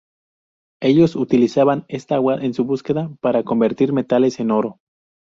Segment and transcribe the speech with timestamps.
[0.81, 4.79] Ellos utilizaban esta agua en su búsqueda para convertir metales en oro.